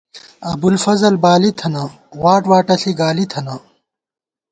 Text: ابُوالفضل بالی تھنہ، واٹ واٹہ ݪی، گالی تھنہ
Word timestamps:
ابُوالفضل 0.51 1.13
بالی 1.23 1.51
تھنہ، 1.59 1.83
واٹ 2.21 2.43
واٹہ 2.49 2.75
ݪی، 2.81 2.91
گالی 3.01 3.25
تھنہ 3.31 3.55